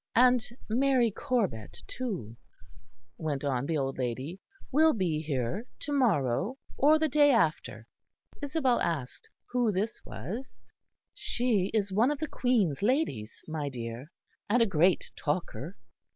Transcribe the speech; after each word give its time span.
"And 0.15 0.43
Mary 0.67 1.11
Corbet, 1.11 1.77
too," 1.85 2.35
went 3.19 3.43
on 3.43 3.67
the 3.67 3.77
old 3.77 3.99
lady, 3.99 4.39
"will 4.71 4.93
be 4.93 5.21
here 5.21 5.67
to 5.81 5.91
morrow 5.93 6.57
or 6.75 6.97
the 6.97 7.07
day 7.07 7.29
after." 7.29 7.85
Isabel 8.41 8.79
asked 8.79 9.29
who 9.51 9.71
this 9.71 10.03
was. 10.03 10.59
"She 11.13 11.69
is 11.71 11.93
one 11.93 12.09
of 12.09 12.17
the 12.17 12.27
Queen's 12.27 12.81
ladies, 12.81 13.43
my 13.47 13.69
dear; 13.69 14.07
and 14.49 14.59
a 14.59 14.65
great 14.65 15.11
talker." 15.15 15.77